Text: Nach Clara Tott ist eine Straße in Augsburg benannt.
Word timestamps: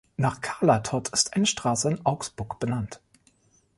Nach 0.17 0.41
Clara 0.41 0.79
Tott 0.79 1.09
ist 1.09 1.35
eine 1.35 1.45
Straße 1.45 1.91
in 1.91 2.03
Augsburg 2.07 2.59
benannt. 2.59 3.01